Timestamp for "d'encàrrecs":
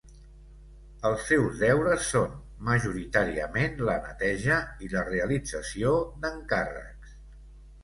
6.25-7.17